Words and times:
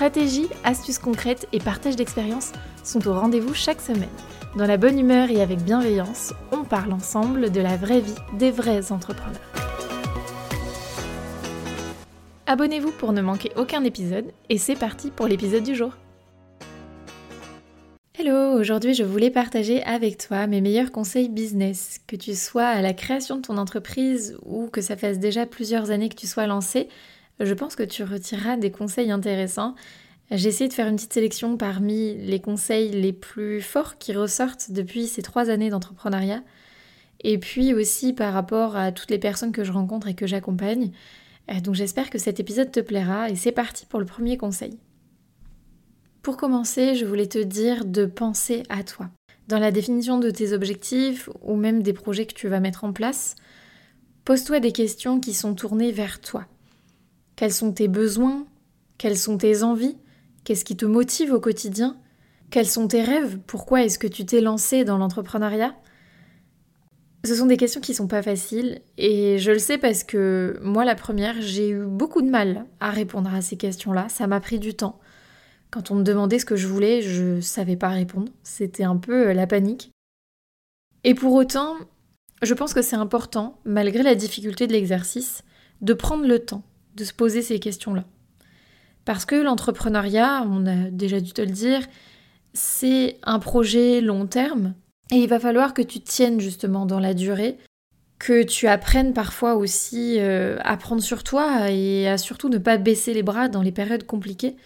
Stratégie, 0.00 0.48
astuces 0.64 0.98
concrètes 0.98 1.46
et 1.52 1.58
partage 1.58 1.94
d'expériences 1.94 2.52
sont 2.84 3.06
au 3.06 3.12
rendez-vous 3.12 3.52
chaque 3.52 3.82
semaine. 3.82 4.08
Dans 4.56 4.66
la 4.66 4.78
bonne 4.78 4.98
humeur 4.98 5.28
et 5.28 5.42
avec 5.42 5.58
bienveillance, 5.58 6.32
on 6.52 6.64
parle 6.64 6.94
ensemble 6.94 7.52
de 7.52 7.60
la 7.60 7.76
vraie 7.76 8.00
vie 8.00 8.14
des 8.38 8.50
vrais 8.50 8.92
entrepreneurs. 8.92 9.38
Abonnez-vous 12.46 12.92
pour 12.92 13.12
ne 13.12 13.20
manquer 13.20 13.52
aucun 13.56 13.84
épisode 13.84 14.32
et 14.48 14.56
c'est 14.56 14.74
parti 14.74 15.10
pour 15.10 15.26
l'épisode 15.26 15.64
du 15.64 15.74
jour. 15.74 15.92
Hello, 18.18 18.58
aujourd'hui 18.58 18.94
je 18.94 19.04
voulais 19.04 19.30
partager 19.30 19.82
avec 19.82 20.16
toi 20.16 20.46
mes 20.46 20.62
meilleurs 20.62 20.92
conseils 20.92 21.28
business. 21.28 21.98
Que 22.06 22.16
tu 22.16 22.34
sois 22.34 22.68
à 22.68 22.80
la 22.80 22.94
création 22.94 23.36
de 23.36 23.42
ton 23.42 23.58
entreprise 23.58 24.38
ou 24.46 24.68
que 24.68 24.80
ça 24.80 24.96
fasse 24.96 25.18
déjà 25.18 25.44
plusieurs 25.44 25.90
années 25.90 26.08
que 26.08 26.16
tu 26.16 26.26
sois 26.26 26.46
lancé, 26.46 26.88
je 27.40 27.54
pense 27.54 27.74
que 27.74 27.82
tu 27.82 28.04
retireras 28.04 28.56
des 28.56 28.70
conseils 28.70 29.10
intéressants. 29.10 29.74
J'ai 30.30 30.48
essayé 30.48 30.68
de 30.68 30.74
faire 30.74 30.86
une 30.86 30.96
petite 30.96 31.12
sélection 31.12 31.56
parmi 31.56 32.16
les 32.16 32.38
conseils 32.38 32.90
les 32.90 33.12
plus 33.12 33.60
forts 33.60 33.98
qui 33.98 34.12
ressortent 34.12 34.70
depuis 34.70 35.06
ces 35.06 35.22
trois 35.22 35.50
années 35.50 35.70
d'entrepreneuriat. 35.70 36.42
Et 37.22 37.38
puis 37.38 37.74
aussi 37.74 38.12
par 38.12 38.32
rapport 38.32 38.76
à 38.76 38.92
toutes 38.92 39.10
les 39.10 39.18
personnes 39.18 39.52
que 39.52 39.64
je 39.64 39.72
rencontre 39.72 40.08
et 40.08 40.14
que 40.14 40.26
j'accompagne. 40.26 40.92
Euh, 41.50 41.60
donc 41.60 41.74
j'espère 41.74 42.10
que 42.10 42.18
cet 42.18 42.40
épisode 42.40 42.70
te 42.70 42.80
plaira 42.80 43.28
et 43.28 43.36
c'est 43.36 43.52
parti 43.52 43.86
pour 43.86 44.00
le 44.00 44.06
premier 44.06 44.36
conseil. 44.36 44.78
Pour 46.22 46.36
commencer, 46.36 46.94
je 46.94 47.06
voulais 47.06 47.26
te 47.26 47.38
dire 47.38 47.84
de 47.84 48.04
penser 48.06 48.62
à 48.68 48.84
toi. 48.84 49.10
Dans 49.48 49.58
la 49.58 49.72
définition 49.72 50.18
de 50.18 50.30
tes 50.30 50.52
objectifs 50.52 51.28
ou 51.42 51.56
même 51.56 51.82
des 51.82 51.92
projets 51.92 52.26
que 52.26 52.34
tu 52.34 52.46
vas 52.46 52.60
mettre 52.60 52.84
en 52.84 52.92
place, 52.92 53.36
pose-toi 54.24 54.60
des 54.60 54.72
questions 54.72 55.18
qui 55.18 55.34
sont 55.34 55.54
tournées 55.54 55.92
vers 55.92 56.20
toi. 56.20 56.46
Quels 57.40 57.54
sont 57.54 57.72
tes 57.72 57.88
besoins? 57.88 58.46
Quelles 58.98 59.16
sont 59.16 59.38
tes 59.38 59.62
envies? 59.62 59.96
Qu'est-ce 60.44 60.62
qui 60.62 60.76
te 60.76 60.84
motive 60.84 61.32
au 61.32 61.40
quotidien? 61.40 61.96
Quels 62.50 62.66
sont 62.66 62.86
tes 62.86 63.02
rêves? 63.02 63.38
Pourquoi 63.46 63.82
est-ce 63.82 63.98
que 63.98 64.06
tu 64.06 64.26
t'es 64.26 64.42
lancé 64.42 64.84
dans 64.84 64.98
l'entrepreneuriat? 64.98 65.74
Ce 67.24 67.34
sont 67.34 67.46
des 67.46 67.56
questions 67.56 67.80
qui 67.80 67.94
sont 67.94 68.08
pas 68.08 68.20
faciles 68.20 68.82
et 68.98 69.38
je 69.38 69.52
le 69.52 69.58
sais 69.58 69.78
parce 69.78 70.04
que 70.04 70.60
moi 70.62 70.84
la 70.84 70.94
première, 70.94 71.40
j'ai 71.40 71.70
eu 71.70 71.86
beaucoup 71.86 72.20
de 72.20 72.28
mal 72.28 72.66
à 72.78 72.90
répondre 72.90 73.32
à 73.32 73.40
ces 73.40 73.56
questions-là, 73.56 74.10
ça 74.10 74.26
m'a 74.26 74.40
pris 74.40 74.58
du 74.58 74.74
temps. 74.74 75.00
Quand 75.70 75.90
on 75.90 75.94
me 75.94 76.02
demandait 76.02 76.40
ce 76.40 76.44
que 76.44 76.56
je 76.56 76.66
voulais, 76.66 77.00
je 77.00 77.40
savais 77.40 77.76
pas 77.76 77.88
répondre, 77.88 78.30
c'était 78.42 78.84
un 78.84 78.98
peu 78.98 79.32
la 79.32 79.46
panique. 79.46 79.92
Et 81.04 81.14
pour 81.14 81.32
autant, 81.32 81.76
je 82.42 82.52
pense 82.52 82.74
que 82.74 82.82
c'est 82.82 82.96
important, 82.96 83.62
malgré 83.64 84.02
la 84.02 84.14
difficulté 84.14 84.66
de 84.66 84.74
l'exercice, 84.74 85.42
de 85.80 85.94
prendre 85.94 86.26
le 86.26 86.38
temps 86.40 86.64
de 86.94 87.04
se 87.04 87.12
poser 87.12 87.42
ces 87.42 87.58
questions-là. 87.58 88.04
Parce 89.04 89.24
que 89.24 89.34
l'entrepreneuriat, 89.34 90.44
on 90.46 90.66
a 90.66 90.90
déjà 90.90 91.20
dû 91.20 91.32
te 91.32 91.42
le 91.42 91.50
dire, 91.50 91.80
c'est 92.52 93.18
un 93.22 93.38
projet 93.38 94.00
long 94.00 94.26
terme 94.26 94.74
et 95.10 95.16
il 95.16 95.28
va 95.28 95.40
falloir 95.40 95.74
que 95.74 95.82
tu 95.82 96.00
tiennes 96.00 96.40
justement 96.40 96.86
dans 96.86 97.00
la 97.00 97.14
durée, 97.14 97.58
que 98.18 98.42
tu 98.42 98.68
apprennes 98.68 99.14
parfois 99.14 99.54
aussi 99.54 100.16
euh, 100.18 100.58
à 100.62 100.76
prendre 100.76 101.02
sur 101.02 101.24
toi 101.24 101.70
et 101.70 102.08
à 102.08 102.18
surtout 102.18 102.48
ne 102.48 102.58
pas 102.58 102.76
baisser 102.76 103.14
les 103.14 103.22
bras 103.22 103.48
dans 103.48 103.62
les 103.62 103.72
périodes 103.72 104.04
compliquées. 104.04 104.56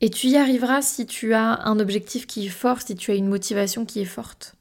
Et 0.00 0.10
tu 0.10 0.28
y 0.28 0.36
arriveras 0.36 0.82
si 0.82 1.06
tu 1.06 1.34
as 1.34 1.62
un 1.64 1.80
objectif 1.80 2.26
qui 2.26 2.46
est 2.46 2.50
fort, 2.50 2.82
si 2.82 2.94
tu 2.94 3.10
as 3.10 3.14
une 3.14 3.28
motivation 3.28 3.84
qui 3.84 4.00
est 4.00 4.04
forte. 4.04 4.54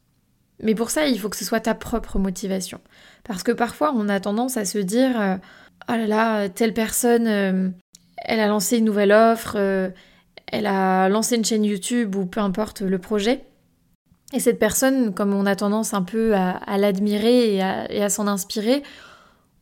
Mais 0.61 0.73
pour 0.73 0.89
ça, 0.89 1.07
il 1.07 1.19
faut 1.19 1.29
que 1.29 1.37
ce 1.37 1.45
soit 1.45 1.59
ta 1.59 1.75
propre 1.75 2.17
motivation. 2.17 2.81
Parce 3.23 3.43
que 3.43 3.51
parfois, 3.51 3.93
on 3.95 4.09
a 4.09 4.19
tendance 4.19 4.57
à 4.57 4.65
se 4.65 4.79
dire 4.79 5.19
euh, 5.19 5.35
oh 5.89 5.93
là 5.93 6.07
là, 6.07 6.49
telle 6.49 6.73
personne, 6.73 7.27
euh, 7.27 7.69
elle 8.17 8.39
a 8.39 8.47
lancé 8.47 8.77
une 8.77 8.85
nouvelle 8.85 9.11
offre, 9.11 9.55
euh, 9.55 9.89
elle 10.47 10.65
a 10.65 11.09
lancé 11.09 11.35
une 11.35 11.45
chaîne 11.45 11.65
YouTube 11.65 12.15
ou 12.15 12.25
peu 12.25 12.39
importe 12.39 12.81
le 12.81 12.99
projet. 12.99 13.45
Et 14.33 14.39
cette 14.39 14.59
personne, 14.59 15.13
comme 15.13 15.33
on 15.33 15.45
a 15.45 15.55
tendance 15.55 15.93
un 15.93 16.03
peu 16.03 16.35
à, 16.35 16.77
l'admirer 16.77 17.55
et 17.55 17.61
à, 17.61 18.09
s'en 18.09 18.27
inspirer, 18.27 18.83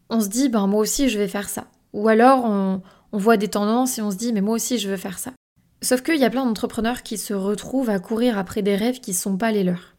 on 0.09 0.19
se 0.19 0.27
dit, 0.27 0.49
ben 0.49 0.65
moi 0.65 0.81
aussi 0.81 1.07
je 1.07 1.19
vais 1.19 1.27
faire 1.27 1.49
ça. 1.49 1.65
Ou 1.93 2.07
alors 2.07 2.45
on, 2.45 2.81
on 3.11 3.17
voit 3.17 3.37
des 3.37 3.47
tendances 3.47 3.99
et 3.99 4.01
on 4.01 4.09
se 4.09 4.15
dit, 4.15 4.33
mais 4.33 4.41
moi 4.41 4.55
aussi 4.55 4.79
je 4.79 4.89
veux 4.89 4.97
faire 4.97 5.19
ça. 5.19 5.33
Sauf 5.81 6.01
qu'il 6.01 6.17
y 6.17 6.25
a 6.25 6.31
plein 6.31 6.45
d'entrepreneurs 6.45 7.03
qui 7.03 7.19
se 7.19 7.35
retrouvent 7.35 7.91
à 7.91 7.99
courir 7.99 8.39
après 8.39 8.63
des 8.63 8.75
rêves 8.75 8.99
qui 8.99 9.11
ne 9.11 9.15
sont 9.15 9.37
pas 9.37 9.51
les 9.51 9.63
leurs. 9.63 9.95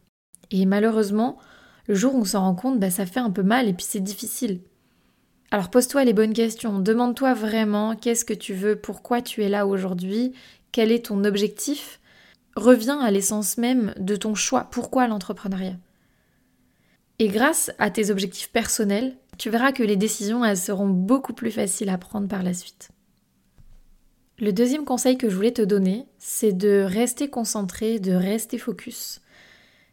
Et 0.51 0.65
malheureusement, 0.65 1.37
le 1.87 1.95
jour 1.95 2.13
où 2.13 2.19
on 2.19 2.25
s'en 2.25 2.41
rend 2.41 2.55
compte, 2.55 2.79
bah, 2.79 2.89
ça 2.89 3.05
fait 3.05 3.19
un 3.21 3.31
peu 3.31 3.43
mal 3.43 3.67
et 3.67 3.73
puis 3.73 3.85
c'est 3.87 4.01
difficile. 4.01 4.59
Alors 5.49 5.69
pose-toi 5.69 6.03
les 6.03 6.13
bonnes 6.13 6.33
questions, 6.33 6.79
demande-toi 6.79 7.33
vraiment 7.33 7.95
qu'est-ce 7.95 8.25
que 8.25 8.33
tu 8.33 8.53
veux, 8.53 8.75
pourquoi 8.75 9.21
tu 9.21 9.43
es 9.43 9.49
là 9.49 9.65
aujourd'hui, 9.65 10.33
quel 10.73 10.91
est 10.91 11.05
ton 11.05 11.23
objectif. 11.23 12.01
Reviens 12.57 12.99
à 12.99 13.11
l'essence 13.11 13.57
même 13.57 13.93
de 13.97 14.17
ton 14.17 14.35
choix, 14.35 14.67
pourquoi 14.69 15.07
l'entrepreneuriat? 15.07 15.77
Et 17.19 17.29
grâce 17.29 17.71
à 17.79 17.89
tes 17.89 18.11
objectifs 18.11 18.51
personnels, 18.51 19.15
tu 19.37 19.49
verras 19.49 19.71
que 19.71 19.83
les 19.83 19.95
décisions 19.95 20.43
elles 20.43 20.57
seront 20.57 20.89
beaucoup 20.89 21.33
plus 21.33 21.51
faciles 21.51 21.89
à 21.89 21.97
prendre 21.97 22.27
par 22.27 22.43
la 22.43 22.53
suite. 22.53 22.89
Le 24.39 24.51
deuxième 24.51 24.85
conseil 24.85 25.17
que 25.17 25.29
je 25.29 25.35
voulais 25.35 25.53
te 25.53 25.63
donner, 25.63 26.05
c'est 26.19 26.51
de 26.51 26.81
rester 26.81 27.29
concentré, 27.29 27.99
de 27.99 28.11
rester 28.11 28.57
focus. 28.57 29.21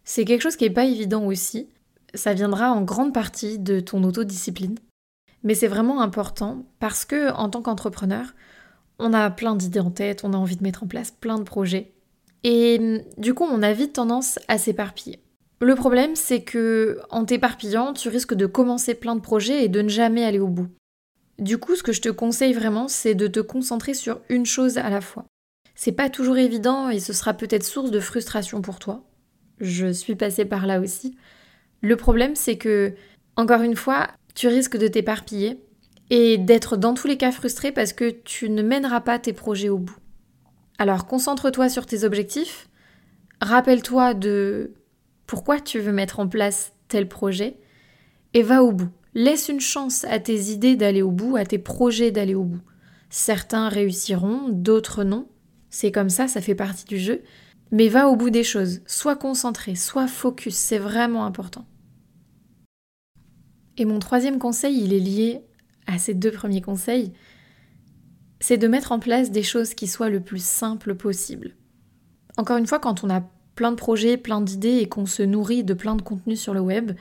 C'est 0.05 0.25
quelque 0.25 0.43
chose 0.43 0.57
qui 0.57 0.65
n'est 0.65 0.71
pas 0.75 0.85
évident 0.85 1.25
aussi. 1.25 1.69
Ça 2.13 2.35
viendra 2.35 2.73
en 2.73 2.83
grande 2.83 3.15
partie 3.15 3.59
de 3.59 3.81
ton 3.81 4.05
autodiscipline. 4.05 4.77
Mais 5.45 5.55
c'est 5.55 5.69
vraiment 5.69 6.01
important 6.01 6.65
parce 6.81 7.05
que 7.05 7.33
en 7.33 7.51
tant 7.51 7.63
qu'entrepreneur, 7.63 8.35
on 8.99 9.13
a 9.13 9.31
plein 9.31 9.55
d'idées 9.55 9.81
en 9.81 9.91
tête, 9.91 10.23
on 10.25 10.33
a 10.33 10.37
envie 10.37 10.57
de 10.57 10.63
mettre 10.63 10.83
en 10.83 10.87
place 10.87 11.11
plein 11.11 11.39
de 11.39 11.45
projets. 11.45 11.93
Et 12.43 12.79
mm, 12.79 13.03
du 13.19 13.35
coup, 13.35 13.45
on 13.45 13.63
a 13.63 13.73
vite 13.73 13.93
tendance 13.93 14.39
à 14.49 14.59
s'éparpiller. 14.59 15.21
Le 15.61 15.75
problème, 15.75 16.17
c'est 16.17 16.43
que 16.43 16.99
en 17.11 17.25
t'éparpillant, 17.25 17.93
tu 17.93 18.09
risques 18.09 18.35
de 18.35 18.47
commencer 18.47 18.95
plein 18.95 19.15
de 19.15 19.21
projets 19.21 19.65
et 19.65 19.69
de 19.69 19.83
ne 19.83 19.89
jamais 19.89 20.25
aller 20.25 20.41
au 20.41 20.49
bout. 20.49 20.69
Du 21.39 21.59
coup, 21.59 21.75
ce 21.75 21.83
que 21.83 21.93
je 21.93 22.01
te 22.01 22.09
conseille 22.09 22.53
vraiment, 22.53 22.89
c'est 22.89 23.15
de 23.15 23.27
te 23.27 23.41
concentrer 23.41 23.95
sur 23.95 24.21
une 24.29 24.47
chose 24.47 24.79
à 24.79 24.89
la 24.89 25.01
fois. 25.01 25.27
C'est 25.75 25.93
pas 25.93 26.09
toujours 26.09 26.39
évident 26.39 26.89
et 26.89 27.01
ce 27.01 27.13
sera 27.13 27.35
peut-être 27.35 27.65
source 27.65 27.91
de 27.91 28.01
frustration 28.01 28.63
pour 28.63 28.79
toi. 28.79 29.05
Je 29.59 29.93
suis 29.93 30.15
passée 30.15 30.45
par 30.45 30.67
là 30.67 30.81
aussi. 30.81 31.17
Le 31.81 31.97
problème, 31.97 32.37
c'est 32.37 32.57
que, 32.57 32.95
encore 33.37 33.63
une 33.63 33.77
fois, 33.77 34.09
tu 34.35 34.49
risques 34.49 34.77
de 34.77 34.89
t'éparpiller 34.89 35.61
et 36.11 36.39
d'être 36.39 36.77
dans 36.77 36.95
tous 36.95 37.07
les 37.07 37.17
cas 37.17 37.33
frustré 37.33 37.73
parce 37.73 37.93
que 37.93 38.11
tu 38.11 38.51
ne 38.51 38.63
mèneras 38.63 39.01
pas 39.01 39.19
tes 39.19 39.33
projets 39.33 39.69
au 39.69 39.79
bout. 39.79 39.97
Alors 40.79 41.07
concentre-toi 41.07 41.69
sur 41.69 41.87
tes 41.87 42.05
objectifs, 42.05 42.69
rappelle-toi 43.41 44.15
de 44.15 44.75
pourquoi 45.27 45.61
tu 45.61 45.79
veux 45.79 45.93
mettre 45.93 46.21
en 46.21 46.29
place 46.29 46.73
tel 46.89 47.09
projet 47.09 47.57
et 48.35 48.43
va 48.43 48.63
au 48.63 48.73
bout. 48.73 48.91
Laisse 49.15 49.49
une 49.49 49.61
chance 49.61 50.05
à 50.05 50.19
tes 50.19 50.51
idées 50.51 50.77
d'aller 50.77 51.03
au 51.03 51.13
bout, 51.13 51.37
à 51.37 51.45
tes 51.45 51.59
projets 51.59 52.11
d'aller 52.11 52.35
au 52.35 52.43
bout. 52.43 52.63
Certains 53.11 53.69
réussiront, 53.69 54.49
d'autres 54.49 55.05
non. 55.05 55.29
C'est 55.71 55.93
comme 55.93 56.11
ça, 56.11 56.27
ça 56.27 56.41
fait 56.41 56.57
partie 56.57 56.85
du 56.85 56.99
jeu. 56.99 57.23
Mais 57.71 57.89
va 57.89 58.09
au 58.09 58.17
bout 58.17 58.31
des 58.31 58.43
choses. 58.43 58.81
Sois 58.87 59.17
concentré, 59.17 59.77
sois 59.77 60.09
focus, 60.09 60.57
c'est 60.57 60.79
vraiment 60.79 61.25
important. 61.25 61.65
Et 63.77 63.85
mon 63.85 63.99
troisième 63.99 64.39
conseil, 64.39 64.81
il 64.83 64.93
est 64.93 65.01
lié 65.01 65.41
à 65.87 65.99
ces 65.99 66.15
deux 66.15 66.31
premiers 66.31 66.61
conseils, 66.61 67.13
c'est 68.41 68.59
de 68.59 68.69
mettre 68.69 68.93
en 68.93 68.99
place 68.99 69.31
des 69.31 69.43
choses 69.43 69.75
qui 69.75 69.87
soient 69.87 70.11
le 70.11 70.21
plus 70.21 70.45
simples 70.45 70.95
possible. 70.95 71.55
Encore 72.37 72.57
une 72.57 72.67
fois, 72.67 72.79
quand 72.79 73.05
on 73.05 73.11
a 73.11 73.23
plein 73.55 73.71
de 73.71 73.77
projets, 73.77 74.17
plein 74.17 74.41
d'idées 74.41 74.79
et 74.79 74.89
qu'on 74.89 75.07
se 75.07 75.23
nourrit 75.23 75.65
de 75.65 75.75
plein 75.75 75.97
de 75.97 76.03
contenus 76.03 76.41
sur 76.41 76.55
le 76.55 76.61
web, 76.61 76.93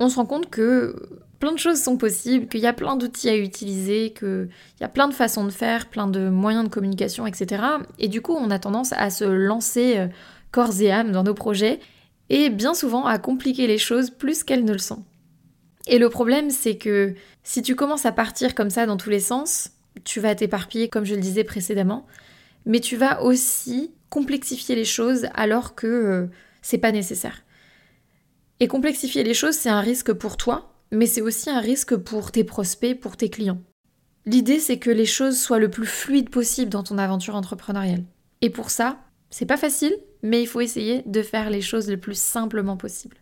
on 0.00 0.08
se 0.08 0.16
rend 0.16 0.26
compte 0.26 0.48
que 0.48 0.94
plein 1.40 1.52
de 1.52 1.58
choses 1.58 1.82
sont 1.82 1.96
possibles, 1.96 2.48
qu'il 2.48 2.60
y 2.60 2.66
a 2.66 2.72
plein 2.72 2.96
d'outils 2.96 3.28
à 3.28 3.36
utiliser, 3.36 4.12
qu'il 4.12 4.48
y 4.80 4.84
a 4.84 4.88
plein 4.88 5.08
de 5.08 5.14
façons 5.14 5.44
de 5.44 5.50
faire, 5.50 5.88
plein 5.88 6.06
de 6.06 6.28
moyens 6.28 6.64
de 6.64 6.68
communication, 6.68 7.26
etc. 7.26 7.62
Et 7.98 8.08
du 8.08 8.22
coup, 8.22 8.34
on 8.34 8.50
a 8.50 8.58
tendance 8.58 8.92
à 8.92 9.10
se 9.10 9.24
lancer 9.24 9.98
euh, 9.98 10.08
corps 10.52 10.80
et 10.80 10.90
âme 10.90 11.12
dans 11.12 11.22
nos 11.22 11.34
projets 11.34 11.80
et 12.28 12.50
bien 12.50 12.74
souvent 12.74 13.06
à 13.06 13.18
compliquer 13.18 13.66
les 13.66 13.78
choses 13.78 14.10
plus 14.10 14.42
qu'elles 14.44 14.64
ne 14.64 14.72
le 14.72 14.78
sont. 14.78 15.04
Et 15.88 15.98
le 15.98 16.10
problème, 16.10 16.50
c'est 16.50 16.76
que 16.76 17.14
si 17.42 17.62
tu 17.62 17.74
commences 17.74 18.06
à 18.06 18.12
partir 18.12 18.54
comme 18.54 18.70
ça 18.70 18.84
dans 18.84 18.98
tous 18.98 19.10
les 19.10 19.20
sens, 19.20 19.70
tu 20.04 20.20
vas 20.20 20.34
t'éparpiller 20.34 20.88
comme 20.88 21.04
je 21.04 21.14
le 21.14 21.20
disais 21.20 21.44
précédemment, 21.44 22.06
mais 22.66 22.80
tu 22.80 22.96
vas 22.96 23.22
aussi 23.22 23.92
complexifier 24.10 24.74
les 24.74 24.84
choses 24.84 25.26
alors 25.34 25.74
que 25.74 25.86
euh, 25.86 26.26
c'est 26.60 26.78
pas 26.78 26.92
nécessaire. 26.92 27.42
Et 28.60 28.68
complexifier 28.68 29.24
les 29.24 29.34
choses, 29.34 29.54
c'est 29.54 29.70
un 29.70 29.80
risque 29.80 30.12
pour 30.12 30.36
toi, 30.36 30.74
mais 30.90 31.06
c'est 31.06 31.22
aussi 31.22 31.48
un 31.48 31.60
risque 31.60 31.96
pour 31.96 32.32
tes 32.32 32.44
prospects, 32.44 32.98
pour 33.00 33.16
tes 33.16 33.30
clients. 33.30 33.62
L'idée, 34.26 34.58
c'est 34.58 34.78
que 34.78 34.90
les 34.90 35.06
choses 35.06 35.40
soient 35.40 35.58
le 35.58 35.70
plus 35.70 35.86
fluides 35.86 36.28
possible 36.28 36.70
dans 36.70 36.82
ton 36.82 36.98
aventure 36.98 37.34
entrepreneuriale. 37.34 38.04
Et 38.42 38.50
pour 38.50 38.68
ça, 38.68 38.98
c'est 39.30 39.46
pas 39.46 39.56
facile, 39.56 39.96
mais 40.22 40.42
il 40.42 40.46
faut 40.46 40.60
essayer 40.60 41.02
de 41.06 41.22
faire 41.22 41.48
les 41.48 41.62
choses 41.62 41.88
le 41.88 41.96
plus 41.96 42.18
simplement 42.18 42.76
possible. 42.76 43.16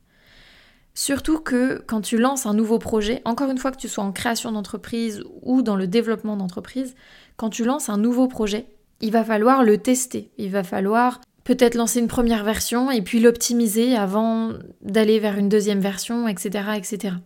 Surtout 0.97 1.41
que 1.41 1.85
quand 1.87 2.01
tu 2.01 2.17
lances 2.17 2.47
un 2.47 2.55
nouveau 2.55 2.79
projet, 2.79 3.21
encore 3.27 3.51
une 3.51 3.59
fois 3.59 3.71
que 3.71 3.77
tu 3.77 3.87
sois 3.87 4.03
en 4.03 4.13
création 4.13 4.51
d'entreprise 4.51 5.23
ou 5.43 5.61
dans 5.61 5.77
le 5.77 5.87
développement 5.87 6.39
d'entreprise, 6.39 6.95
quand 7.37 7.51
tu 7.51 7.67
lances 7.67 7.91
un 7.91 7.99
nouveau 7.99 8.29
projet, 8.29 8.65
il 9.03 9.13
va 9.13 9.23
falloir 9.23 9.63
le 9.63 9.77
tester. 9.77 10.31
Il 10.39 10.51
va 10.51 10.65
falloir 10.65 11.21
peut-être 11.45 11.75
lancer 11.75 12.01
une 12.01 12.09
première 12.09 12.45
version 12.45 12.91
et 12.91 13.03
puis 13.03 13.21
l'optimiser 13.21 13.95
avant 13.95 14.55
d'aller 14.81 15.19
vers 15.19 15.37
une 15.37 15.51
deuxième 15.51 15.81
version, 15.81 16.29
etc., 16.29 16.71
etc. 16.79 17.17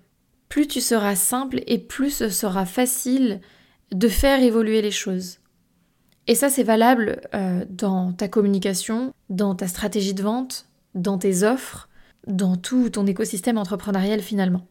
Plus 0.49 0.67
tu 0.67 0.81
seras 0.81 1.15
simple 1.15 1.63
et 1.69 1.79
plus 1.79 2.11
ce 2.11 2.29
sera 2.29 2.67
facile 2.67 3.41
de 3.93 4.09
faire 4.09 4.43
évoluer 4.43 4.83
les 4.83 4.91
choses. 4.91 5.39
Et 6.27 6.35
ça, 6.35 6.49
c'est 6.49 6.65
valable 6.65 7.21
euh, 7.35 7.65
dans 7.69 8.13
ta 8.13 8.27
communication, 8.27 9.15
dans 9.29 9.55
ta 9.55 9.69
stratégie 9.69 10.15
de 10.15 10.25
vente, 10.25 10.67
dans 10.97 11.19
tes 11.19 11.45
offres, 11.45 11.89
dans 12.27 12.57
tout 12.57 12.91
ton 12.91 13.07
écosystème 13.07 13.59
entrepreneurial 13.59 14.21
finalement. 14.21 14.67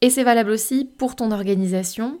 Et 0.00 0.10
c'est 0.10 0.24
valable 0.24 0.50
aussi 0.50 0.88
pour 0.96 1.14
ton 1.14 1.30
organisation, 1.30 2.20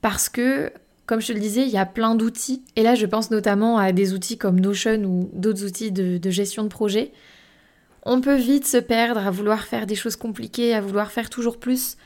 parce 0.00 0.28
que 0.28 0.72
comme 1.10 1.20
je 1.20 1.26
te 1.26 1.32
le 1.32 1.40
disais, 1.40 1.62
il 1.62 1.70
y 1.70 1.76
a 1.76 1.86
plein 1.86 2.14
d'outils. 2.14 2.62
Et 2.76 2.84
là, 2.84 2.94
je 2.94 3.04
pense 3.04 3.32
notamment 3.32 3.78
à 3.78 3.90
des 3.90 4.12
outils 4.12 4.38
comme 4.38 4.60
Notion 4.60 5.02
ou 5.02 5.28
d'autres 5.32 5.66
outils 5.66 5.90
de, 5.90 6.30
gestion 6.30 6.62
de 6.62 6.68
projet. 6.68 7.10
On 8.04 8.20
peut 8.20 8.36
vite 8.36 8.64
se 8.64 8.76
perdre 8.76 9.26
à 9.26 9.32
vouloir 9.32 9.64
faire 9.64 9.86
des 9.86 9.96
choses 9.96 10.14
compliquées, 10.14 10.72
à 10.72 10.80
vouloir 10.80 11.10
faire 11.10 11.28
toujours 11.28 11.58
plus. 11.58 11.96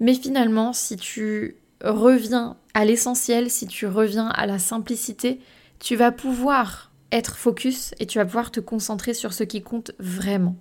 Mais 0.00 0.12
finalement, 0.12 0.74
si 0.74 0.98
tu 0.98 1.56
reviens 1.82 2.58
à 2.74 2.84
l'essentiel, 2.84 3.48
si 3.48 3.66
tu 3.66 3.86
reviens 3.86 4.28
à 4.28 4.44
la 4.44 4.58
simplicité, 4.58 5.40
tu 5.78 5.96
vas 5.96 6.12
pouvoir 6.12 6.92
être 7.12 7.38
focus 7.38 7.94
et 8.00 8.06
tu 8.06 8.18
vas 8.18 8.26
pouvoir 8.26 8.50
te 8.50 8.60
concentrer 8.60 9.14
sur 9.14 9.32
ce 9.32 9.44
qui 9.44 9.62
compte 9.62 9.92
vraiment. 9.98 10.56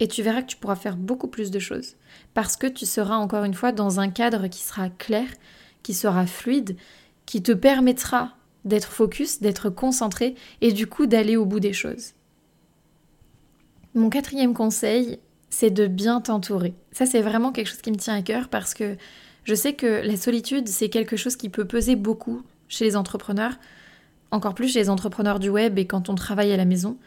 Et 0.00 0.08
tu 0.08 0.22
verras 0.22 0.42
que 0.42 0.48
tu 0.48 0.56
pourras 0.56 0.76
faire 0.76 0.96
beaucoup 0.96 1.28
plus 1.28 1.50
de 1.50 1.58
choses. 1.58 1.94
Parce 2.34 2.56
que 2.56 2.66
tu 2.66 2.86
seras 2.86 3.16
encore 3.16 3.44
une 3.44 3.54
fois 3.54 3.70
dans 3.70 4.00
un 4.00 4.08
cadre 4.08 4.48
qui 4.48 4.60
sera 4.60 4.88
clair, 4.88 5.28
qui 5.82 5.94
sera 5.94 6.26
fluide, 6.26 6.76
qui 7.26 7.42
te 7.42 7.52
permettra 7.52 8.34
d'être 8.64 8.90
focus, 8.90 9.40
d'être 9.40 9.70
concentré 9.70 10.34
et 10.60 10.72
du 10.72 10.86
coup 10.86 11.06
d'aller 11.06 11.36
au 11.36 11.44
bout 11.44 11.60
des 11.60 11.72
choses. 11.72 12.12
Mon 13.94 14.10
quatrième 14.10 14.54
conseil, 14.54 15.18
c'est 15.50 15.70
de 15.70 15.86
bien 15.86 16.20
t'entourer. 16.20 16.74
Ça, 16.92 17.06
c'est 17.06 17.22
vraiment 17.22 17.52
quelque 17.52 17.68
chose 17.68 17.82
qui 17.82 17.90
me 17.90 17.96
tient 17.96 18.14
à 18.14 18.22
cœur 18.22 18.48
parce 18.48 18.74
que 18.74 18.96
je 19.44 19.54
sais 19.54 19.72
que 19.72 20.02
la 20.04 20.16
solitude, 20.16 20.68
c'est 20.68 20.88
quelque 20.88 21.16
chose 21.16 21.36
qui 21.36 21.48
peut 21.48 21.64
peser 21.64 21.96
beaucoup 21.96 22.42
chez 22.68 22.84
les 22.84 22.96
entrepreneurs, 22.96 23.58
encore 24.30 24.54
plus 24.54 24.72
chez 24.72 24.78
les 24.78 24.90
entrepreneurs 24.90 25.40
du 25.40 25.48
web 25.48 25.78
et 25.78 25.86
quand 25.86 26.08
on 26.08 26.14
travaille 26.14 26.52
à 26.52 26.56
la 26.56 26.64
maison. 26.64 26.98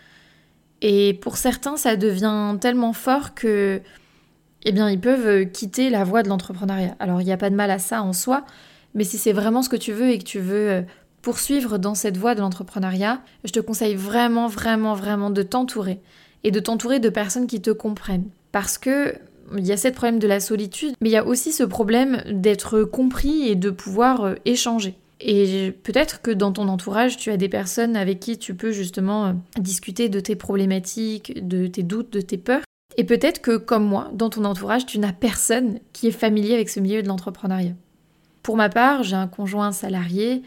Et 0.84 1.14
pour 1.16 1.38
certains, 1.38 1.78
ça 1.78 1.96
devient 1.96 2.58
tellement 2.60 2.94
fort 2.94 3.34
que 3.34 3.82
eh 4.66 4.72
bien, 4.72 4.90
ils 4.90 5.00
peuvent 5.00 5.28
euh, 5.28 5.46
quitter 5.46 5.90
la 5.90 6.04
voie 6.04 6.24
de 6.24 6.30
l'entrepreneuriat. 6.30 6.96
Alors, 7.00 7.22
il 7.22 7.26
n'y 7.26 7.32
a 7.32 7.38
pas 7.38 7.50
de 7.50 7.56
mal 7.56 7.72
à 7.72 7.80
ça 7.80 8.04
en 8.04 8.14
soi, 8.14 8.46
mais 8.94 9.06
si 9.06 9.18
c'est 9.18 9.32
vraiment 9.32 9.62
ce 9.62 9.70
que 9.70 9.76
tu 9.78 9.94
veux 9.94 10.10
et 10.10 10.20
que 10.20 10.26
tu 10.26 10.40
veux 10.40 10.70
euh, 10.70 10.82
poursuivre 11.22 11.78
dans 11.78 11.96
cette 11.96 12.18
voie 12.18 12.36
de 12.36 12.42
l'entrepreneuriat, 12.42 13.22
je 13.46 13.52
te 13.52 13.62
conseille 13.62 13.96
vraiment, 13.96 14.48
vraiment, 14.48 14.94
vraiment 14.94 15.30
de 15.30 15.42
t'entourer 15.42 16.00
et 16.44 16.52
de 16.52 16.60
t'entourer 16.60 17.00
de 17.00 17.10
personnes 17.10 17.48
qui 17.48 17.62
te 17.62 17.72
comprennent. 17.72 18.30
Parce 18.52 18.78
que 18.78 19.16
il 19.58 19.66
y 19.66 19.72
a 19.72 19.78
ce 19.78 19.90
problème 19.90 20.20
de 20.20 20.28
la 20.28 20.40
solitude, 20.40 20.96
mais 21.02 21.10
il 21.10 21.14
y 21.14 21.18
a 21.18 21.26
aussi 21.26 21.52
ce 21.52 21.64
problème 21.64 22.24
d'être 22.30 22.84
compris 22.84 23.48
et 23.48 23.56
de 23.56 23.70
pouvoir 23.70 24.24
euh, 24.24 24.36
échanger. 24.46 24.96
Et 25.26 25.72
peut-être 25.84 26.22
que 26.22 26.32
dans 26.32 26.52
ton 26.52 26.68
entourage, 26.68 27.16
tu 27.16 27.32
as 27.32 27.38
des 27.38 27.48
personnes 27.48 27.96
avec 27.96 28.20
qui 28.20 28.38
tu 28.38 28.56
peux 28.56 28.74
justement 28.74 29.36
discuter 29.58 30.10
de 30.10 30.20
tes 30.20 30.36
problématiques, 30.36 31.48
de 31.48 31.68
tes 31.68 31.84
doutes, 31.84 32.12
de 32.12 32.20
tes 32.20 32.38
peurs. 32.38 32.64
Et 32.98 33.06
peut-être 33.06 33.42
que, 33.42 33.56
comme 33.56 33.86
moi, 33.86 34.12
dans 34.14 34.30
ton 34.30 34.44
entourage, 34.44 34.86
tu 34.86 35.00
n'as 35.00 35.14
personne 35.14 35.80
qui 35.94 36.08
est 36.08 36.12
familier 36.12 36.54
avec 36.54 36.70
ce 36.70 36.82
milieu 36.82 37.02
de 37.02 37.08
l'entrepreneuriat. 37.08 37.72
Pour 38.44 38.58
ma 38.58 38.68
part, 38.68 39.04
j'ai 39.04 39.16
un 39.16 39.28
conjoint 39.28 39.72
salarié, 39.72 40.44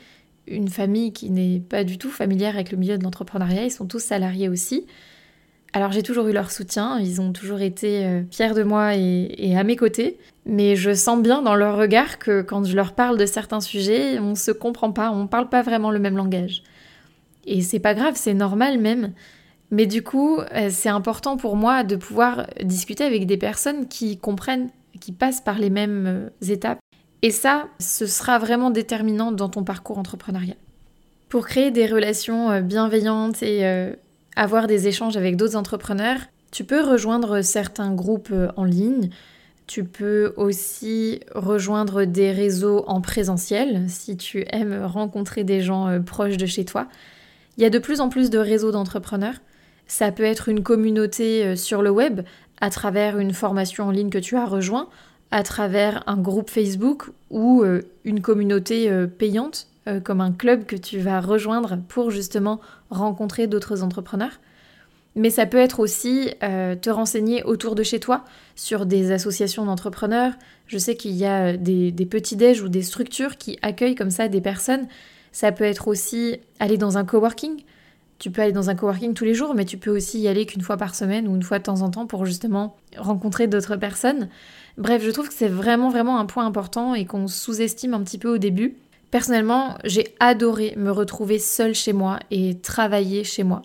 une 0.46 0.68
famille 0.68 1.14
qui 1.14 1.30
n'est 1.30 1.60
pas 1.60 1.82
du 1.82 1.96
tout 1.96 2.10
familière 2.10 2.54
avec 2.54 2.70
le 2.70 2.76
milieu 2.76 2.98
de 2.98 3.02
l'entrepreneuriat, 3.02 3.64
ils 3.64 3.70
sont 3.70 3.86
tous 3.86 4.02
salariés 4.02 4.50
aussi. 4.50 4.86
Alors 5.76 5.92
j'ai 5.92 6.02
toujours 6.02 6.26
eu 6.26 6.32
leur 6.32 6.50
soutien, 6.50 6.98
ils 7.00 7.20
ont 7.20 7.34
toujours 7.34 7.60
été 7.60 8.06
euh, 8.06 8.22
fiers 8.30 8.54
de 8.54 8.62
moi 8.62 8.94
et, 8.94 9.54
à 9.58 9.62
mes 9.62 9.76
côtés, 9.76 10.18
mais 10.46 10.74
je 10.74 10.94
sens 10.94 11.20
bien 11.20 11.42
dans 11.42 11.54
leur 11.54 11.76
regard 11.76 12.18
que 12.18 12.40
quand 12.40 12.64
je 12.64 12.74
leur 12.74 12.94
parle 12.94 13.18
de 13.18 13.26
certains 13.26 13.60
sujets, 13.60 14.18
on 14.18 14.34
se 14.34 14.52
comprend 14.52 14.90
pas, 14.90 15.10
on 15.10 15.26
parle 15.26 15.50
pas 15.50 15.60
vraiment 15.60 15.90
le 15.90 15.98
même 15.98 16.16
langage. 16.16 16.62
Et 17.44 17.60
c'est 17.60 17.78
pas 17.78 17.92
grave, 17.92 18.14
c'est 18.16 18.32
normal 18.32 18.78
même, 18.78 19.12
mais 19.70 19.84
du 19.84 20.02
coup, 20.02 20.38
euh, 20.38 20.68
c'est 20.70 20.88
important 20.88 21.36
pour 21.36 21.56
moi 21.56 21.84
de 21.84 21.96
pouvoir 21.96 22.46
discuter 22.62 23.04
avec 23.04 23.26
des 23.26 23.36
personnes 23.36 23.86
qui 23.86 24.16
comprennent, 24.16 24.70
qui 24.98 25.12
passent 25.12 25.42
par 25.42 25.58
les 25.58 25.68
mêmes 25.68 26.06
euh, 26.06 26.50
étapes. 26.50 26.78
Et 27.20 27.30
ça, 27.30 27.66
ce 27.80 28.06
sera 28.06 28.38
vraiment 28.38 28.70
déterminant 28.70 29.30
dans 29.30 29.50
ton 29.50 29.62
parcours 29.62 29.98
entrepreneurial. 29.98 30.56
Pour 31.28 31.46
créer 31.46 31.70
des 31.70 31.84
relations 31.84 32.62
bienveillantes 32.62 33.42
et 33.42 33.92
avoir 34.36 34.66
des 34.66 34.86
échanges 34.86 35.16
avec 35.16 35.36
d'autres 35.36 35.56
entrepreneurs, 35.56 36.20
tu 36.50 36.64
peux 36.64 36.82
rejoindre 36.82 37.42
certains 37.42 37.92
groupes 37.92 38.32
en 38.56 38.64
ligne. 38.64 39.10
Tu 39.66 39.82
peux 39.82 40.32
aussi 40.36 41.20
rejoindre 41.34 42.04
des 42.04 42.30
réseaux 42.30 42.84
en 42.86 43.00
présentiel 43.00 43.86
si 43.88 44.16
tu 44.16 44.44
aimes 44.50 44.84
rencontrer 44.84 45.42
des 45.42 45.60
gens 45.60 46.00
proches 46.02 46.36
de 46.36 46.46
chez 46.46 46.64
toi. 46.64 46.86
Il 47.56 47.62
y 47.62 47.66
a 47.66 47.70
de 47.70 47.78
plus 47.78 48.00
en 48.00 48.08
plus 48.08 48.30
de 48.30 48.38
réseaux 48.38 48.70
d'entrepreneurs. 48.70 49.36
Ça 49.86 50.12
peut 50.12 50.24
être 50.24 50.48
une 50.48 50.62
communauté 50.62 51.44
euh, 51.44 51.56
sur 51.56 51.82
le 51.82 51.90
web 51.90 52.22
à 52.60 52.70
travers 52.70 53.18
une 53.18 53.32
formation 53.32 53.84
en 53.84 53.90
ligne 53.90 54.10
que 54.10 54.18
tu 54.18 54.36
as 54.36 54.46
rejoint, 54.46 54.88
à 55.30 55.42
travers 55.42 56.02
un 56.06 56.16
groupe 56.16 56.50
Facebook 56.50 57.10
ou 57.30 57.62
euh, 57.62 57.82
une 58.04 58.20
communauté 58.20 58.90
euh, 59.88 60.00
comme 60.00 60.20
un 60.20 60.32
club 60.32 60.64
que 60.64 60.76
tu 60.76 60.98
vas 60.98 61.20
rejoindre 61.20 61.78
pour 61.88 62.10
justement 62.10 62.60
rencontrer 62.90 63.46
d'autres 63.46 63.82
entrepreneurs. 63.82 64.40
Mais 65.14 65.30
ça 65.30 65.46
peut 65.46 65.56
être 65.56 65.80
aussi 65.80 66.28
te 66.42 66.90
renseigner 66.90 67.42
autour 67.42 67.74
de 67.74 67.82
chez 67.82 67.98
toi 67.98 68.26
sur 68.54 68.84
des 68.84 69.12
associations 69.12 69.64
d'entrepreneurs. 69.64 70.34
Je 70.66 70.76
sais 70.76 70.94
qu'il 70.94 71.12
y 71.12 71.24
a 71.24 71.56
des, 71.56 71.90
des 71.90 72.04
petits 72.04 72.36
déj 72.36 72.60
ou 72.60 72.68
des 72.68 72.82
structures 72.82 73.38
qui 73.38 73.58
accueillent 73.62 73.94
comme 73.94 74.10
ça 74.10 74.28
des 74.28 74.42
personnes. 74.42 74.86
Ça 75.32 75.52
peut 75.52 75.64
être 75.64 75.88
aussi 75.88 76.36
aller 76.60 76.76
dans 76.76 76.98
un 76.98 77.06
coworking 77.06 77.62
tu 78.18 78.30
peux 78.30 78.42
aller 78.42 78.52
dans 78.52 78.70
un 78.70 78.74
coworking 78.74 79.14
tous 79.14 79.24
les 79.24 79.34
jours, 79.34 79.54
mais 79.54 79.64
tu 79.64 79.76
peux 79.76 79.90
aussi 79.94 80.20
y 80.20 80.28
aller 80.28 80.46
qu'une 80.46 80.62
fois 80.62 80.76
par 80.76 80.94
semaine 80.94 81.28
ou 81.28 81.36
une 81.36 81.42
fois 81.42 81.58
de 81.58 81.64
temps 81.64 81.82
en 81.82 81.90
temps 81.90 82.06
pour 82.06 82.24
justement 82.24 82.76
rencontrer 82.96 83.46
d'autres 83.46 83.76
personnes. 83.76 84.28
Bref, 84.78 85.02
je 85.04 85.10
trouve 85.10 85.28
que 85.28 85.34
c'est 85.34 85.48
vraiment 85.48 85.90
vraiment 85.90 86.18
un 86.18 86.26
point 86.26 86.46
important 86.46 86.94
et 86.94 87.04
qu'on 87.04 87.26
sous-estime 87.26 87.94
un 87.94 88.02
petit 88.02 88.18
peu 88.18 88.32
au 88.32 88.38
début. 88.38 88.76
Personnellement, 89.16 89.78
j'ai 89.82 90.14
adoré 90.20 90.74
me 90.76 90.90
retrouver 90.90 91.38
seule 91.38 91.74
chez 91.74 91.94
moi 91.94 92.20
et 92.30 92.58
travailler 92.58 93.24
chez 93.24 93.44
moi. 93.44 93.62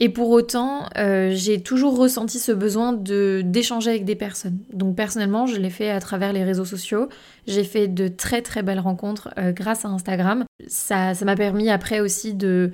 Et 0.00 0.08
pour 0.08 0.30
autant, 0.30 0.88
euh, 0.96 1.30
j'ai 1.32 1.62
toujours 1.62 1.96
ressenti 1.96 2.40
ce 2.40 2.50
besoin 2.50 2.92
de 2.92 3.40
d'échanger 3.44 3.90
avec 3.90 4.04
des 4.04 4.16
personnes. 4.16 4.58
Donc 4.72 4.96
personnellement, 4.96 5.46
je 5.46 5.54
l'ai 5.60 5.70
fait 5.70 5.90
à 5.90 6.00
travers 6.00 6.32
les 6.32 6.42
réseaux 6.42 6.64
sociaux. 6.64 7.08
J'ai 7.46 7.62
fait 7.62 7.86
de 7.86 8.08
très 8.08 8.42
très 8.42 8.64
belles 8.64 8.80
rencontres 8.80 9.28
euh, 9.38 9.52
grâce 9.52 9.84
à 9.84 9.90
Instagram. 9.90 10.44
Ça 10.66 11.12
m'a 11.22 11.36
permis 11.36 11.70
après 11.70 12.00
aussi 12.00 12.34
de 12.34 12.72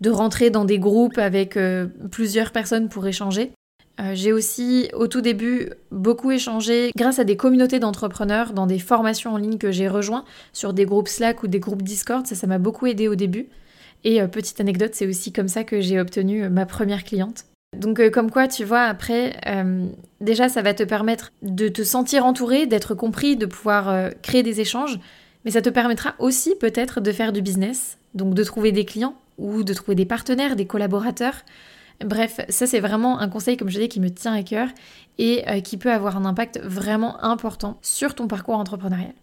de 0.00 0.08
rentrer 0.08 0.48
dans 0.48 0.64
des 0.64 0.78
groupes 0.78 1.18
avec 1.18 1.58
euh, 1.58 1.88
plusieurs 2.10 2.52
personnes 2.52 2.88
pour 2.88 3.06
échanger. 3.06 3.52
Euh, 4.00 4.12
j'ai 4.14 4.32
aussi 4.32 4.88
au 4.92 5.08
tout 5.08 5.20
début 5.20 5.70
beaucoup 5.90 6.30
échangé 6.30 6.92
grâce 6.96 7.18
à 7.18 7.24
des 7.24 7.36
communautés 7.36 7.80
d'entrepreneurs 7.80 8.52
dans 8.52 8.66
des 8.66 8.78
formations 8.78 9.32
en 9.32 9.36
ligne 9.36 9.58
que 9.58 9.72
j'ai 9.72 9.88
rejoints 9.88 10.24
sur 10.52 10.72
des 10.72 10.84
groupes 10.84 11.08
Slack 11.08 11.42
ou 11.42 11.48
des 11.48 11.58
groupes 11.58 11.82
Discord, 11.82 12.26
ça 12.26 12.34
ça 12.34 12.46
m'a 12.46 12.58
beaucoup 12.58 12.86
aidé 12.86 13.08
au 13.08 13.16
début. 13.16 13.48
Et 14.04 14.22
euh, 14.22 14.28
petite 14.28 14.60
anecdote, 14.60 14.92
c'est 14.94 15.06
aussi 15.06 15.32
comme 15.32 15.48
ça 15.48 15.64
que 15.64 15.80
j'ai 15.80 15.98
obtenu 15.98 16.48
ma 16.48 16.66
première 16.66 17.02
cliente. 17.02 17.44
Donc 17.76 18.08
comme 18.10 18.30
quoi, 18.30 18.48
tu 18.48 18.64
vois, 18.64 18.84
après, 18.84 19.36
déjà 20.22 20.48
ça 20.48 20.62
va 20.62 20.72
te 20.72 20.82
permettre 20.84 21.32
de 21.42 21.68
te 21.68 21.82
sentir 21.82 22.24
entouré, 22.24 22.66
d'être 22.66 22.94
compris, 22.94 23.36
de 23.36 23.44
pouvoir 23.44 24.10
créer 24.22 24.42
des 24.42 24.62
échanges, 24.62 24.98
mais 25.44 25.50
ça 25.50 25.60
te 25.60 25.68
permettra 25.68 26.14
aussi 26.18 26.54
peut-être 26.54 27.02
de 27.02 27.12
faire 27.12 27.30
du 27.30 27.42
business, 27.42 27.98
donc 28.14 28.32
de 28.32 28.42
trouver 28.42 28.72
des 28.72 28.86
clients 28.86 29.16
ou 29.36 29.64
de 29.64 29.74
trouver 29.74 29.96
des 29.96 30.06
partenaires, 30.06 30.56
des 30.56 30.64
collaborateurs. 30.66 31.44
Bref, 32.04 32.40
ça 32.48 32.66
c'est 32.66 32.80
vraiment 32.80 33.18
un 33.18 33.28
conseil, 33.28 33.56
comme 33.56 33.70
je 33.70 33.80
dis, 33.80 33.88
qui 33.88 34.00
me 34.00 34.10
tient 34.10 34.32
à 34.32 34.42
cœur 34.42 34.68
et 35.18 35.48
euh, 35.48 35.60
qui 35.60 35.76
peut 35.76 35.90
avoir 35.90 36.16
un 36.16 36.24
impact 36.24 36.60
vraiment 36.62 37.22
important 37.24 37.78
sur 37.82 38.14
ton 38.14 38.28
parcours 38.28 38.56
entrepreneurial. 38.56 39.14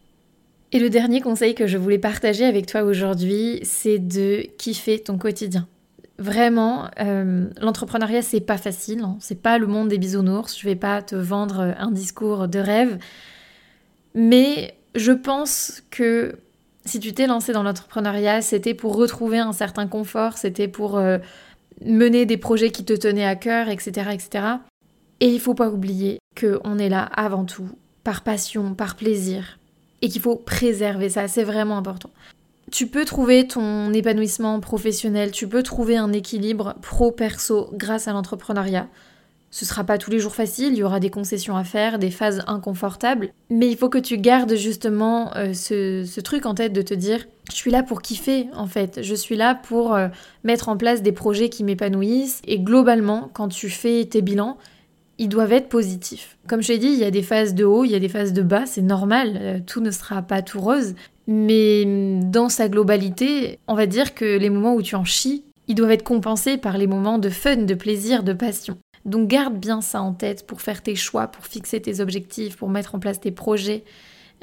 Et 0.72 0.80
le 0.80 0.90
dernier 0.90 1.22
conseil 1.22 1.56
que 1.56 1.68
je 1.68 1.78
voulais 1.78 2.00
partager 2.00 2.44
avec 2.44 2.66
toi 2.66 2.84
aujourd'hui, 2.84 3.60
c'est 3.64 4.00
de 4.00 4.46
kiffer 4.58 5.00
ton 5.00 5.18
quotidien. 5.18 5.68
Vraiment, 6.18 6.90
euh, 7.00 7.48
l'entrepreneuriat 7.62 8.22
c'est 8.22 8.42
pas 8.42 8.58
facile, 8.58 9.02
hein. 9.02 9.18
c'est 9.20 9.42
pas 9.42 9.58
le 9.58 9.68
monde 9.68 9.88
des 9.88 9.98
bisounours. 9.98 10.58
Je 10.60 10.66
vais 10.66 10.76
pas 10.76 11.02
te 11.02 11.16
vendre 11.16 11.76
un 11.78 11.92
discours 11.92 12.48
de 12.50 12.60
rêve, 12.60 12.98
mais 14.16 14.76
je 14.96 15.12
pense 15.12 15.84
que 15.92 16.38
si 16.86 17.00
tu 17.00 17.14
t'es 17.14 17.28
lancé 17.28 17.52
dans 17.52 17.64
l'entrepreneuriat, 17.64 18.42
c'était 18.42 18.74
pour 18.74 18.96
retrouver 18.96 19.40
un 19.40 19.54
certain 19.54 19.88
confort, 19.88 20.38
c'était 20.38 20.68
pour 20.68 20.98
euh, 20.98 21.18
mener 21.84 22.26
des 22.26 22.38
projets 22.38 22.72
qui 22.72 22.86
te 22.86 22.94
tenaient 22.94 23.26
à 23.26 23.36
cœur, 23.36 23.70
etc., 23.70 24.12
etc. 24.14 24.46
Et 25.20 25.28
il 25.28 25.40
faut 25.40 25.54
pas 25.54 25.70
oublier 25.70 26.20
que 26.36 26.60
on 26.64 26.78
est 26.78 26.90
là 26.90 27.04
avant 27.04 27.46
tout 27.46 27.70
par 28.04 28.22
passion, 28.22 28.76
par 28.76 28.96
plaisir, 28.96 29.58
et 30.02 30.10
qu'il 30.10 30.22
faut 30.22 30.36
préserver 30.36 31.10
ça. 31.10 31.28
C'est 31.28 31.44
vraiment 31.44 31.78
important 31.78 32.12
tu 32.72 32.88
peux 32.88 33.06
trouver 33.06 33.48
ton 33.48 33.94
épanouissement 33.94 34.60
professionnel, 34.60 35.32
tu 35.32 35.48
peux 35.48 35.64
trouver 35.64 35.98
un 35.98 36.12
équilibre 36.12 36.76
pro-perso 36.82 37.70
grâce 37.74 38.08
à 38.08 38.14
l'entrepreneuriat. 38.14 38.88
Ce 39.56 39.64
sera 39.64 39.86
pas 39.86 39.98
tous 39.98 40.12
les 40.12 40.20
jours 40.20 40.36
facile, 40.36 40.74
il 40.74 40.80
y 40.80 40.84
aura 40.84 41.00
des 41.00 41.10
concessions 41.10 41.56
à 41.56 41.64
faire, 41.64 41.98
des 41.98 42.12
phases 42.12 42.44
inconfortables, 42.46 43.30
mais 43.50 43.70
il 43.70 43.78
faut 43.78 43.88
que 43.88 43.98
tu 43.98 44.18
gardes 44.18 44.56
justement 44.56 45.32
euh, 45.38 45.54
ce, 45.54 46.20
truc 46.20 46.46
en 46.46 46.54
tête 46.54 46.74
de 46.74 46.82
te 46.82 46.94
dire 46.94 47.26
je 47.50 47.56
suis 47.56 47.72
là 47.72 47.82
pour 47.82 48.02
kiffer 48.02 48.50
en 48.54 48.68
fait, 48.68 49.00
je 49.02 49.16
suis 49.16 49.38
là 49.38 49.56
pour 49.56 49.96
euh, 49.96 50.10
mettre 50.44 50.68
en 50.68 50.76
place 50.76 51.02
des 51.02 51.14
projets 51.14 51.48
qui 51.48 51.64
m'épanouissent 51.64 52.42
et 52.46 52.60
globalement 52.60 53.30
quand 53.32 53.48
tu 53.48 53.70
fais 53.70 54.04
tes 54.04 54.22
bilans, 54.22 54.58
ils 55.20 55.30
doivent 55.30 55.54
être 55.54 55.70
positifs. 55.70 56.38
Comme 56.50 56.62
je 56.62 56.68
t'ai 56.68 56.78
dit, 56.78 56.90
il 56.90 57.00
y 57.00 57.06
a 57.06 57.12
des 57.12 57.24
phases 57.24 57.56
de 57.56 57.64
haut, 57.64 57.86
il 57.86 57.92
y 57.92 57.96
a 57.96 58.00
des 58.00 58.10
phases 58.10 58.34
de 58.34 58.42
bas, 58.42 58.66
c'est 58.66 58.82
normal, 58.82 59.38
euh, 59.40 59.60
tout 59.66 59.80
ne 59.80 59.92
sera 59.92 60.22
pas 60.22 60.42
tout 60.42 60.60
rose, 60.60 60.96
mais 61.28 62.20
dans 62.26 62.50
sa 62.50 62.68
globalité, 62.68 63.60
on 63.70 63.76
va 63.76 63.86
dire 63.86 64.16
que 64.16 64.38
les 64.38 64.50
moments 64.50 64.76
où 64.76 64.82
tu 64.82 64.96
en 64.96 65.06
chies, 65.06 65.46
ils 65.70 65.76
doivent 65.76 65.92
être 65.92 66.04
compensés 66.04 66.58
par 66.58 66.78
les 66.78 66.88
moments 66.88 67.20
de 67.20 67.30
fun, 67.30 67.56
de 67.56 67.74
plaisir, 67.74 68.24
de 68.24 68.34
passion. 68.34 68.78
Donc 69.06 69.28
garde 69.28 69.58
bien 69.58 69.82
ça 69.82 70.02
en 70.02 70.14
tête 70.14 70.48
pour 70.48 70.62
faire 70.62 70.82
tes 70.82 70.96
choix, 70.96 71.28
pour 71.28 71.46
fixer 71.46 71.82
tes 71.82 72.00
objectifs, 72.00 72.58
pour 72.58 72.70
mettre 72.70 72.96
en 72.96 73.00
place 73.00 73.20
tes 73.20 73.32
projets. 73.32 73.84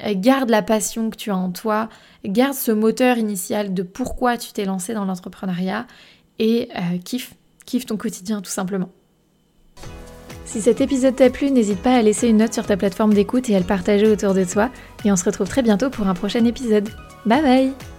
Euh, 0.03 0.13
garde 0.15 0.49
la 0.49 0.61
passion 0.61 1.09
que 1.09 1.17
tu 1.17 1.29
as 1.29 1.37
en 1.37 1.51
toi, 1.51 1.89
garde 2.25 2.55
ce 2.55 2.71
moteur 2.71 3.17
initial 3.17 3.73
de 3.73 3.83
pourquoi 3.83 4.37
tu 4.37 4.51
t'es 4.51 4.65
lancé 4.65 4.93
dans 4.93 5.05
l'entrepreneuriat 5.05 5.85
et 6.39 6.69
euh, 6.75 6.97
kiffe, 7.03 7.35
kiffe 7.65 7.85
ton 7.85 7.97
quotidien 7.97 8.41
tout 8.41 8.51
simplement. 8.51 8.89
Si 10.45 10.61
cet 10.61 10.81
épisode 10.81 11.15
t'a 11.15 11.29
plu, 11.29 11.51
n'hésite 11.51 11.79
pas 11.79 11.95
à 11.95 12.01
laisser 12.01 12.27
une 12.27 12.37
note 12.37 12.53
sur 12.53 12.65
ta 12.65 12.77
plateforme 12.77 13.13
d'écoute 13.13 13.49
et 13.49 13.55
à 13.55 13.59
le 13.59 13.65
partager 13.65 14.07
autour 14.07 14.33
de 14.33 14.43
toi. 14.43 14.69
Et 15.03 15.11
on 15.11 15.15
se 15.15 15.25
retrouve 15.25 15.47
très 15.47 15.63
bientôt 15.63 15.89
pour 15.89 16.07
un 16.07 16.13
prochain 16.13 16.45
épisode. 16.45 16.89
Bye 17.25 17.41
bye 17.41 17.92